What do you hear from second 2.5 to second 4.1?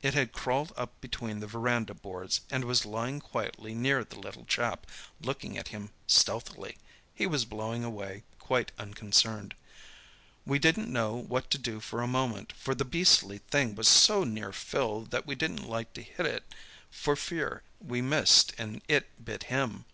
and was lying quietly near